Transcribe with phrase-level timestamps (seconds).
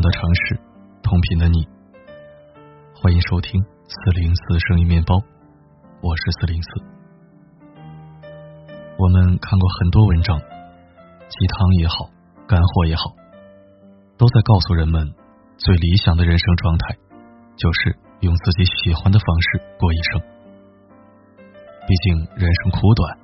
[0.00, 0.60] 的城市，
[1.02, 1.66] 同频的你，
[2.94, 5.16] 欢迎收听四零四声音面包，
[6.00, 6.68] 我是四零四。
[8.96, 12.10] 我们看过很多文章，鸡汤也好，
[12.46, 13.02] 干货也好，
[14.16, 15.12] 都在告诉人们，
[15.56, 16.96] 最理想的人生状态
[17.56, 20.20] 就是用自己喜欢的方式过一生。
[21.86, 23.18] 毕竟人生苦短，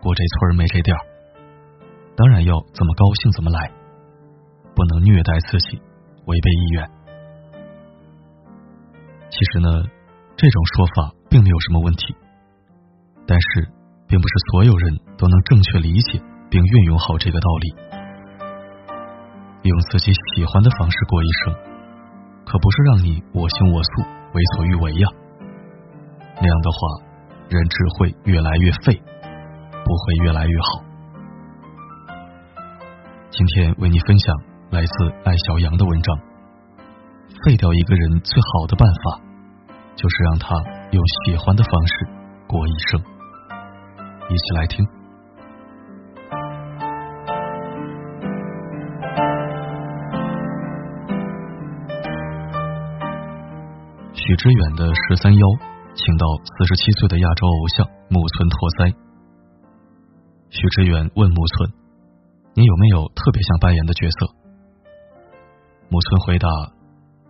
[0.00, 1.00] 过这村没这店儿，
[2.16, 3.72] 当然要怎么高兴怎么来。
[4.74, 5.82] 不能虐待自己，
[6.26, 6.90] 违背意愿。
[9.30, 9.68] 其实呢，
[10.36, 12.14] 这种说法并没有什么问题，
[13.26, 13.68] 但是
[14.06, 17.74] 并不是所有人都能正确理解并运用好这个道理。
[19.62, 21.54] 用自己喜欢的方式过一生，
[22.44, 24.02] 可不是让你我行我素、
[24.34, 25.08] 为所欲为呀。
[26.36, 26.78] 那样的话，
[27.48, 29.00] 人只会越来越废，
[29.84, 30.84] 不会越来越好。
[33.30, 34.51] 今天为你分享。
[34.72, 34.92] 来自
[35.22, 36.16] 爱小羊的文章，
[37.44, 39.20] 废掉一个人最好的办法，
[39.94, 40.56] 就是让他
[40.92, 42.08] 用喜欢的方式
[42.48, 43.02] 过一生。
[44.30, 44.82] 一起来听。
[54.14, 55.46] 许知远的十三邀，
[55.94, 58.96] 请到四十七岁的亚洲偶像木村拓哉。
[60.48, 61.70] 许知远问木村
[62.56, 64.32] ：“你有没有特别想扮演的角色？”
[65.92, 66.48] 木村回答：“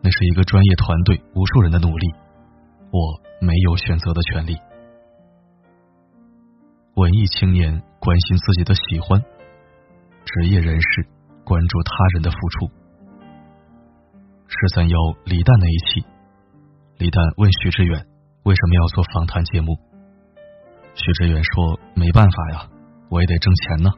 [0.05, 2.07] 那是一个专业团队，无数人的努力，
[2.93, 4.57] 我没有选择的权利。”
[6.95, 9.21] 文艺青年关心自己的喜欢，
[10.25, 11.09] 职业人士
[11.43, 12.71] 关注他人的付出。
[14.47, 16.07] 十三幺李诞那一期，
[16.99, 18.07] 李诞问许志远
[18.45, 19.77] 为什么要做访谈节目，
[20.95, 22.69] 许志远说：“没办法呀，
[23.11, 23.91] 我也得挣钱呢。”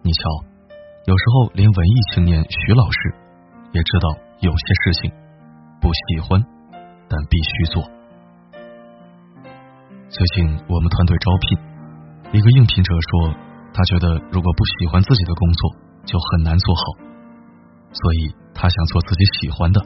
[0.00, 0.20] 你瞧，
[1.04, 3.25] 有时候连文艺青年徐老师。
[3.76, 4.08] 也知道
[4.40, 5.12] 有些事情
[5.82, 6.40] 不喜欢，
[7.10, 7.84] 但必须做。
[10.08, 11.58] 最近我们团队招聘，
[12.32, 13.36] 一个应聘者说，
[13.74, 15.76] 他觉得如果不喜欢自己的工作，
[16.06, 16.82] 就很难做好，
[17.92, 19.78] 所以他想做自己喜欢的。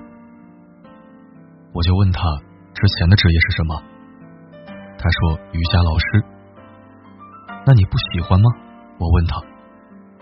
[1.74, 2.22] 我就问他
[2.72, 3.74] 之前的职业是什么，
[4.98, 6.24] 他说瑜伽老师。
[7.66, 8.46] 那你不喜欢吗？
[9.00, 9.40] 我问他，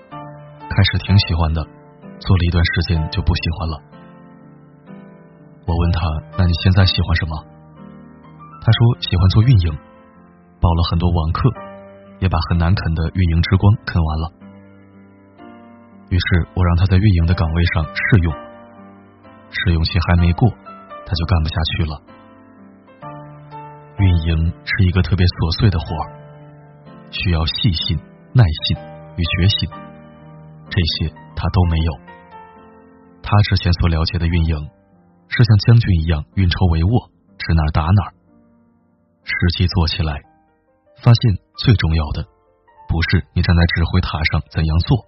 [0.08, 1.77] 开始挺喜欢的。
[2.20, 3.74] 做了一段时间就不喜欢了。
[5.66, 6.00] 我问他
[6.38, 7.32] ：“那你现在喜欢什么？”
[8.60, 9.78] 他说：“喜欢做运营，
[10.60, 11.48] 报了很多网课，
[12.20, 14.32] 也把很难啃的运营之光啃完了。”
[16.10, 18.32] 于是我让他在运营的岗位上试用，
[19.50, 22.02] 试用期还没过，他就干不下去了。
[23.98, 26.06] 运营是一个特别琐碎的活儿，
[27.10, 27.98] 需要细心、
[28.32, 28.76] 耐心
[29.16, 29.68] 与决心，
[30.70, 32.07] 这些他都没有。
[33.28, 34.56] 他之前所了解的运营，
[35.28, 38.00] 是像将军一样运筹帷幄，指哪打哪。
[39.20, 40.24] 实际做起来，
[41.04, 41.20] 发现
[41.60, 42.24] 最重要的
[42.88, 45.04] 不是你站在指挥塔上怎样做，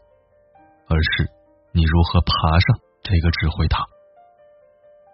[0.84, 1.32] 而是
[1.72, 3.88] 你如何爬上这个指挥塔。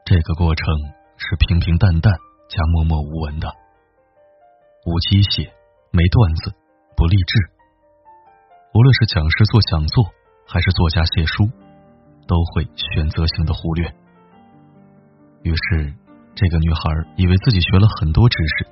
[0.03, 0.67] 这个过程
[1.15, 2.11] 是平平淡淡
[2.51, 3.47] 加默默无闻的，
[4.83, 5.47] 无机械，
[5.95, 6.51] 没段子，
[6.99, 7.55] 不励志。
[8.75, 10.11] 无论是讲师做讲座，
[10.51, 11.47] 还是作家写书。
[12.27, 13.91] 都会选择性的忽略。
[15.43, 15.95] 于是，
[16.35, 16.81] 这个女孩
[17.17, 18.67] 以为自己学了很多知识，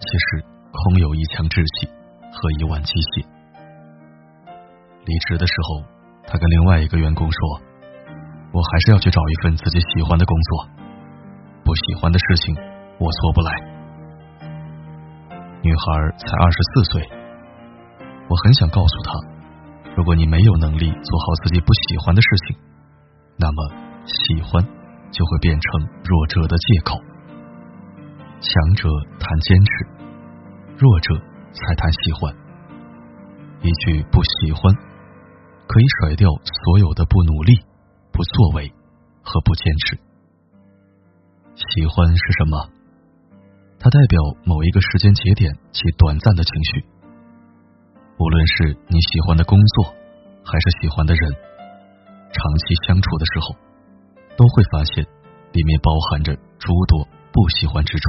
[0.00, 1.86] 其实空有一腔志气
[2.32, 3.24] 和一万机械。
[5.04, 5.84] 离职的时候，
[6.26, 7.60] 她跟另外一个员工说
[8.52, 10.68] ：“我还是要去找一份自己喜欢的工作，
[11.62, 12.56] 不喜欢的事情
[12.98, 13.52] 我做不来。”
[15.62, 17.08] 女孩才二十四岁，
[18.28, 19.35] 我很想告诉她。
[19.96, 22.56] 如果你没有能力做好自己不喜欢的事情，
[23.38, 23.72] 那么
[24.04, 24.62] 喜欢
[25.10, 27.00] 就会变成弱者的借口。
[28.38, 29.86] 强者谈坚持，
[30.76, 31.14] 弱者
[31.50, 32.36] 才谈喜欢。
[33.62, 34.74] 一句不喜欢，
[35.66, 37.56] 可以甩掉所有的不努力、
[38.12, 38.70] 不作为
[39.22, 39.96] 和不坚持。
[41.56, 42.68] 喜欢是什么？
[43.80, 46.84] 它代表某一个时间节点其短暂的情绪。
[48.18, 49.92] 无论是你喜欢的工作，
[50.42, 51.32] 还是喜欢的人，
[52.32, 53.54] 长期相处的时候，
[54.36, 55.04] 都会发现
[55.52, 58.08] 里面包含着诸多不喜欢之处。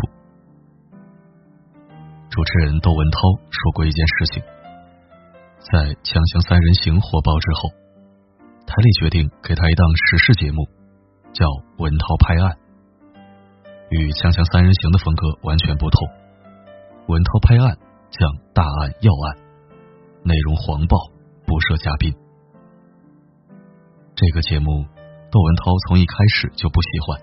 [2.29, 3.19] 主持人窦文涛
[3.51, 4.43] 说过一件事情，
[5.59, 7.69] 在《锵锵三人行》火爆之后，
[8.65, 10.63] 台里决定给他一档时事节目，
[11.33, 11.45] 叫
[11.83, 12.55] 《文涛拍案》，
[13.89, 15.99] 与《锵锵三人行》的风格完全不同。
[17.07, 17.75] 文涛拍案
[18.07, 18.23] 讲
[18.53, 19.46] 大案要案。
[20.27, 20.97] 内容黄暴，
[21.47, 22.13] 不设嘉宾。
[24.13, 24.83] 这个节目，
[25.31, 27.21] 窦文涛从一开始就不喜欢。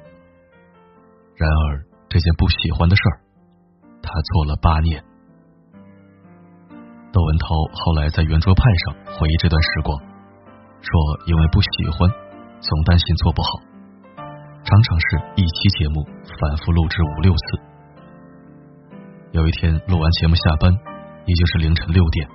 [1.37, 3.21] 然而，这件不喜欢的事儿，
[4.01, 5.05] 他做了八年。
[7.13, 10.01] 窦文涛后来在圆桌派上回忆这段时光，
[10.81, 10.91] 说
[11.27, 12.09] 因为不喜欢，
[12.59, 13.49] 总担心做不好，
[14.65, 16.03] 常常是一期节目
[16.41, 17.61] 反复录制五六次。
[19.33, 20.73] 有一天录完节目下班，
[21.27, 22.29] 已经是凌晨六点，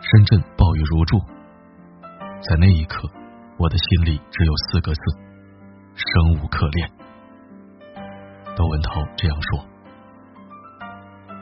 [0.00, 1.18] 深圳暴雨如注，
[2.40, 3.08] 在那一刻。
[3.58, 5.00] 我的心里只有四个字：
[5.96, 6.88] 生无可恋。
[8.54, 9.66] 窦文涛这样说。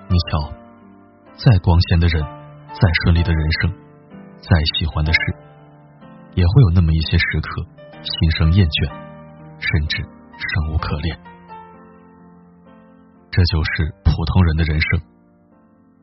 [0.09, 0.53] 你瞧，
[1.37, 2.23] 再光鲜的人，
[2.73, 3.71] 再顺利的人生，
[4.41, 4.49] 再
[4.79, 5.21] 喜欢的事，
[6.35, 7.63] 也会有那么一些时刻，
[8.03, 8.89] 心生厌倦，
[9.61, 11.19] 甚至生无可恋。
[13.31, 15.01] 这就是普通人的人生，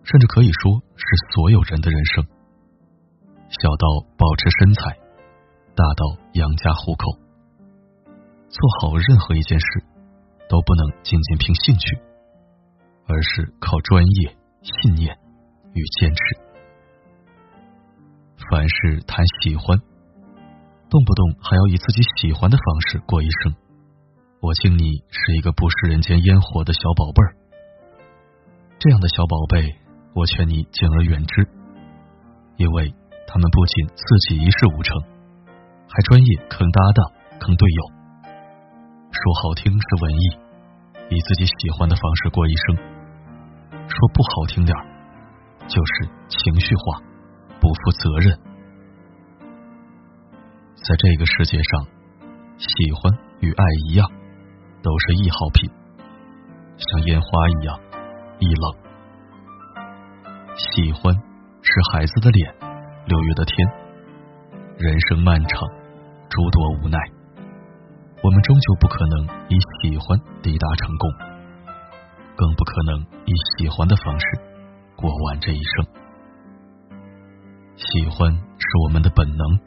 [0.03, 2.23] 甚至可以说是所有人的人生。
[3.61, 4.97] 小到保持身材。
[5.75, 7.17] 大到养家糊口，
[8.47, 9.65] 做好任何一件事
[10.47, 11.97] 都不能仅仅凭兴趣，
[13.07, 15.17] 而是靠专业、信念
[15.73, 16.21] 与坚持。
[18.51, 19.79] 凡事谈喜欢，
[20.91, 23.55] 动不动还要以自己喜欢的方式过一生。
[24.41, 27.33] 我敬你是一个不食人间烟火的小宝贝儿，
[28.77, 29.73] 这样的小宝贝，
[30.13, 31.47] 我劝你敬而远之，
[32.57, 32.93] 因为
[33.27, 35.01] 他们不仅自己一事无成。
[35.89, 37.83] 还专业坑搭档坑队友，
[39.11, 40.25] 说好听是文艺，
[41.09, 42.75] 以自己喜欢的方式过一生；
[43.87, 44.75] 说不好听点
[45.67, 46.99] 就是情绪化，
[47.59, 48.39] 不负责任。
[50.75, 51.85] 在这个世界上，
[52.57, 54.09] 喜欢与爱一样，
[54.81, 55.69] 都是易耗品，
[56.77, 57.79] 像烟花一样
[58.39, 58.73] 易冷。
[60.55, 61.13] 喜欢
[61.61, 62.55] 是孩子的脸，
[63.05, 63.67] 六月的天，
[64.77, 65.67] 人生漫长。
[66.29, 66.97] 诸多无奈，
[68.23, 71.11] 我们终究不可能以喜欢抵达成功，
[72.35, 74.25] 更不可能以喜欢的方式
[74.95, 75.85] 过完这一生。
[77.75, 79.59] 喜欢是我们的本能，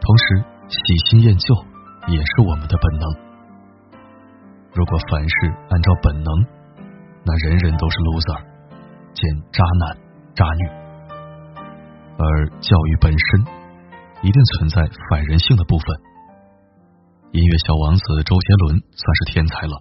[0.00, 1.54] 同时喜新厌旧
[2.06, 3.10] 也是我们的本能。
[4.72, 5.36] 如果凡事
[5.68, 6.32] 按照本能，
[7.24, 8.40] 那人人都是 loser，
[9.12, 9.98] 见渣男
[10.34, 10.77] 渣女。
[12.18, 13.58] 而教育本身。
[14.20, 15.86] 一定存在反人性的部分。
[17.30, 19.80] 音乐小王子周杰伦算是天才了，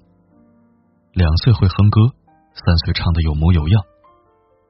[1.13, 2.13] 两岁会哼歌，
[2.53, 3.81] 三岁唱的有模有样，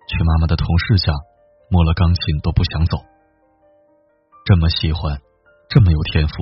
[0.07, 1.11] 去妈妈的同事家
[1.69, 2.97] 摸了钢琴都不想走。
[4.45, 5.19] 这么喜欢，
[5.67, 6.33] 这么有天赋，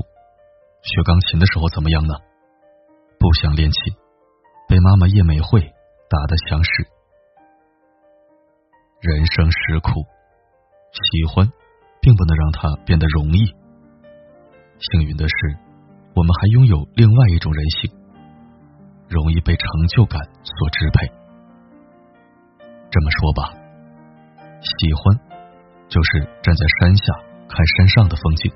[0.84, 2.14] 学钢琴的时候怎么样呢？
[3.18, 3.96] 不想练琴，
[4.68, 5.62] 被妈妈叶美惠
[6.12, 6.86] 打的响屎。
[9.02, 10.06] 人生实苦，
[11.04, 11.48] 喜欢。
[12.06, 13.50] 并不能让它变得容易。
[14.78, 15.58] 幸运的是，
[16.14, 17.92] 我们还拥有另外一种人性，
[19.10, 21.08] 容易被成就感所支配。
[22.92, 23.58] 这么说吧，
[24.62, 25.18] 喜欢
[25.90, 27.04] 就是站在山下
[27.50, 28.54] 看山上的风景，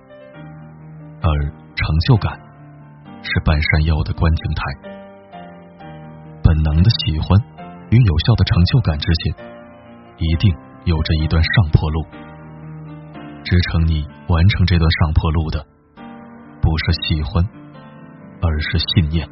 [1.25, 2.37] 而成就感
[3.23, 4.61] 是半山腰的观景台。
[6.43, 7.41] 本能的喜欢
[7.89, 9.33] 与有效的成就感之间，
[10.19, 10.55] 一定
[10.85, 12.28] 有着一段上坡路。
[13.49, 15.65] 支撑你完成这段上坡路的，
[16.61, 17.43] 不是喜欢，
[18.43, 19.27] 而是信念。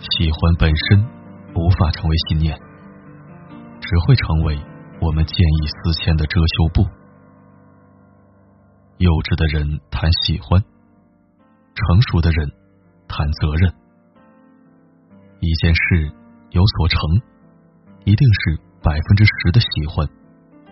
[0.00, 0.98] 喜欢本身
[1.54, 2.58] 无法成为信念，
[3.80, 4.58] 只会成为
[5.00, 6.82] 我们见异思迁的遮羞布。
[8.98, 12.50] 幼稚的人谈喜欢，成熟的人
[13.06, 13.72] 谈责任。
[15.38, 16.10] 一件事
[16.50, 16.98] 有所成，
[18.02, 20.04] 一定是百分之十的喜欢，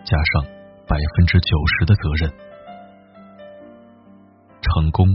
[0.03, 0.60] 加上。
[0.91, 2.29] 百分之九十的责任，
[4.59, 5.07] 成功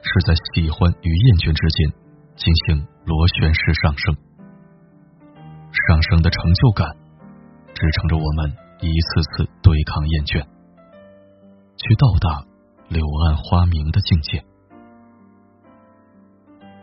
[0.00, 1.92] 是在喜欢与厌倦之间
[2.36, 4.16] 进行螺旋式上升，
[5.84, 6.88] 上升的成就感
[7.74, 8.48] 支撑着我们
[8.80, 10.40] 一次次对抗厌倦，
[11.76, 12.40] 去到达
[12.88, 14.42] 柳暗花明的境界。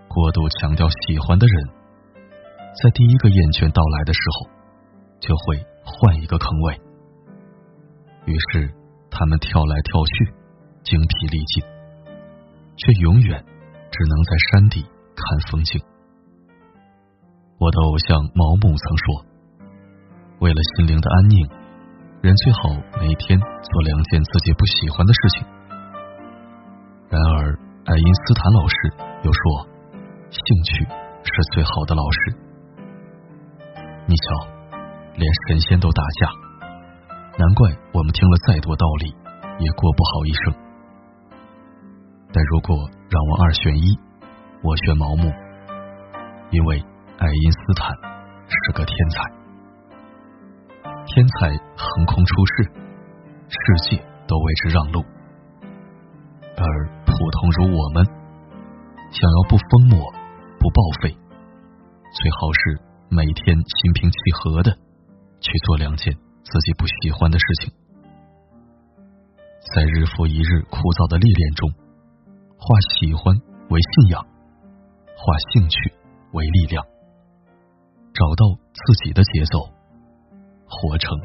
[0.08, 1.70] 过度强调喜欢的人，
[2.84, 4.46] 在第一个厌倦到来的时候，
[5.26, 6.87] 就会换一个坑位。
[8.28, 8.70] 于是，
[9.10, 10.26] 他们跳来跳去，
[10.84, 11.64] 精疲力尽，
[12.76, 13.40] 却永远
[13.90, 14.84] 只能在山底
[15.16, 15.82] 看风景。
[17.58, 19.26] 我的偶像毛姆曾说
[20.44, 21.48] ：“为了心灵的安宁，
[22.22, 25.48] 人最好每天做两件自己不喜欢的事情。”
[27.08, 27.56] 然而，
[27.86, 28.76] 爱因斯坦老师
[29.24, 29.68] 又说
[30.30, 30.84] ：“兴趣
[31.24, 32.36] 是最好的老师。”
[34.06, 34.48] 你瞧，
[35.16, 36.47] 连神仙都打架。
[37.38, 39.14] 难怪我们听了再多道理，
[39.60, 40.54] 也过不好一生。
[42.34, 42.76] 但如果
[43.10, 43.96] 让我二选一，
[44.64, 45.32] 我选毛姆，
[46.50, 46.84] 因为
[47.20, 47.94] 爱因斯坦
[48.50, 49.22] 是个天才。
[51.06, 52.72] 天才横空出世，
[53.48, 55.06] 世界都为之让路，
[56.58, 56.66] 而
[57.06, 58.04] 普通如我们，
[59.12, 60.12] 想要不疯魔、
[60.60, 61.16] 不报废，
[62.12, 64.72] 最好是每天心平气和的
[65.40, 66.14] 去做两件
[66.50, 67.74] 自己不喜欢的事情，
[69.76, 71.70] 在日复一日枯燥的历练中，
[72.58, 73.36] 化喜欢
[73.70, 75.92] 为信仰，化兴趣
[76.32, 76.86] 为力量，
[78.14, 79.76] 找到自己的节奏。
[80.70, 81.18] 活成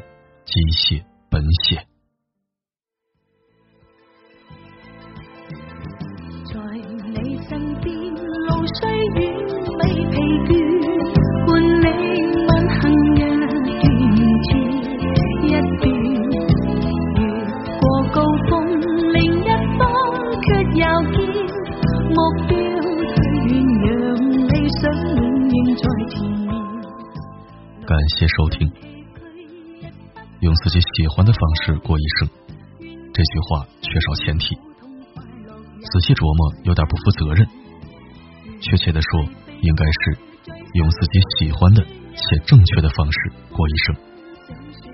[0.45, 1.85] 机械本血。
[6.47, 6.59] 在
[7.23, 7.93] 你身边，
[8.47, 8.89] 路虽
[9.19, 9.32] 远
[27.93, 28.73] 感谢收听。
[30.41, 32.31] 用自己喜欢的方式过一生，
[33.13, 34.57] 这句话缺少前提。
[34.57, 37.47] 仔细琢磨，有点不负责任。
[38.63, 39.23] 确切的说，
[39.61, 40.17] 应该是
[40.73, 43.95] 用自己喜欢的且正确的方式过一生，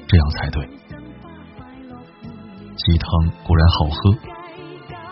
[0.09, 0.67] 这样才对。
[0.67, 4.19] 鸡汤固然好喝，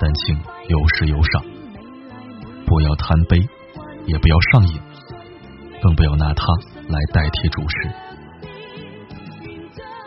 [0.00, 0.34] 但请
[0.66, 1.38] 有时有赏，
[2.66, 3.38] 不要贪杯，
[4.06, 4.80] 也不要上瘾，
[5.80, 6.42] 更不要拿它
[6.88, 7.90] 来代替主食。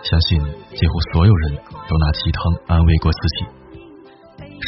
[0.03, 0.39] 相信
[0.75, 1.55] 几乎所有人
[1.87, 3.45] 都拿鸡汤安慰过自己，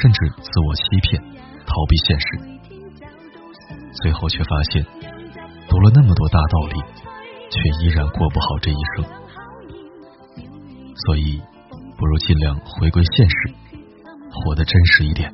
[0.01, 1.21] 甚至自我欺骗、
[1.65, 2.25] 逃避现实，
[4.03, 4.85] 最后却发现
[5.67, 6.81] 读了那么多大道理，
[7.49, 9.05] 却依然过不好这一生。
[11.07, 11.41] 所以，
[11.97, 13.53] 不如尽量回归现实，
[14.29, 15.33] 活得真实一点。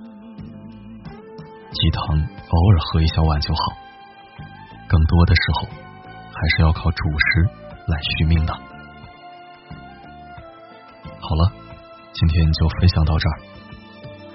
[1.73, 3.59] 鸡汤偶尔喝一小碗就好，
[4.87, 5.67] 更多的时候
[6.39, 7.49] 还是要靠主食
[7.87, 8.53] 来续命的。
[11.19, 11.51] 好了，
[12.13, 13.39] 今天就分享到这儿。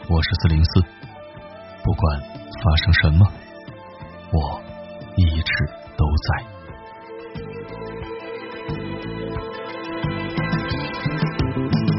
[0.09, 0.81] 我是四零四，
[1.85, 3.25] 不管发生什么，
[4.33, 4.61] 我
[5.17, 5.53] 一直
[5.97, 6.29] 都在。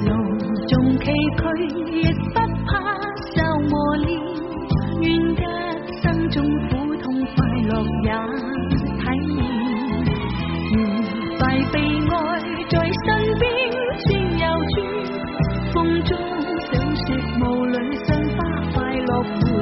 [0.03, 0.11] 路
[0.67, 1.05] 中崎
[1.37, 1.43] 岖，
[1.87, 2.35] 亦不
[19.23, 19.52] 决